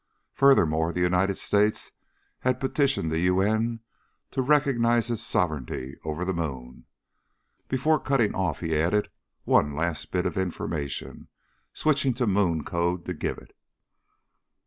Furthermore, 0.33 0.91
the 0.91 1.01
United 1.01 1.37
States 1.37 1.91
had 2.39 2.59
petitioned 2.59 3.11
the 3.11 3.19
U.N. 3.19 3.81
to 4.31 4.41
recognize 4.41 5.11
its 5.11 5.21
sovereignty 5.21 5.95
over 6.03 6.25
the 6.25 6.33
moon. 6.33 6.85
Before 7.67 7.99
cutting 7.99 8.33
off 8.33 8.61
he 8.61 8.75
added 8.75 9.09
one 9.43 9.75
last 9.75 10.09
bit 10.11 10.25
of 10.25 10.37
information, 10.39 11.27
switching 11.71 12.15
to 12.15 12.25
moon 12.25 12.63
code 12.63 13.05
to 13.05 13.13
give 13.13 13.37
it. 13.37 13.55